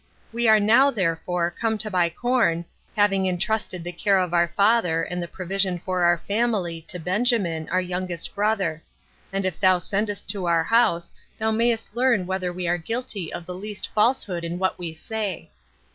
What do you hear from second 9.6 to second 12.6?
sendest to our house, thou mayst learn whether